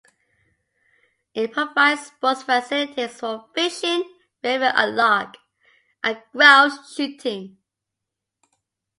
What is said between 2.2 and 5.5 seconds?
facilities for fishing (river and loch)